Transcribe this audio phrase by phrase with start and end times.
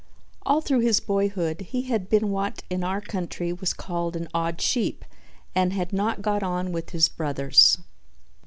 [0.47, 4.59] All through his boyhood he had been what in our country was called an "odd
[4.59, 5.05] sheep"
[5.53, 7.77] and had not got on with his brothers.